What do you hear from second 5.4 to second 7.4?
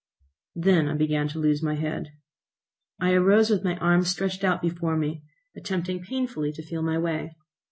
attempting painfully to feel my way.